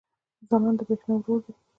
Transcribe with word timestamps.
ځلاند 0.47 0.77
د 0.79 0.81
برېښنا 0.87 1.13
ورور 1.17 1.39
دی 1.45 1.53